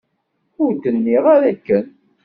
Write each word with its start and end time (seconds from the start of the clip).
Ur 0.63 0.71
d-nniɣ 0.83 1.23
ara 1.35 1.47
akken. 1.51 1.85